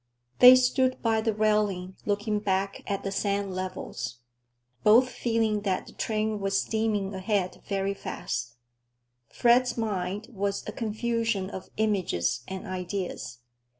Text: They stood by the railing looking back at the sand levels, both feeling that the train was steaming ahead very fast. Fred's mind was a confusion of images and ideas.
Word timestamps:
They 0.39 0.55
stood 0.55 0.99
by 1.03 1.21
the 1.21 1.31
railing 1.31 1.95
looking 2.07 2.39
back 2.39 2.81
at 2.87 3.03
the 3.03 3.11
sand 3.11 3.53
levels, 3.53 4.17
both 4.83 5.09
feeling 5.11 5.61
that 5.61 5.85
the 5.85 5.91
train 5.93 6.39
was 6.39 6.59
steaming 6.59 7.13
ahead 7.13 7.61
very 7.67 7.93
fast. 7.93 8.55
Fred's 9.29 9.77
mind 9.77 10.25
was 10.31 10.63
a 10.65 10.71
confusion 10.71 11.51
of 11.51 11.69
images 11.77 12.41
and 12.47 12.65
ideas. 12.65 13.41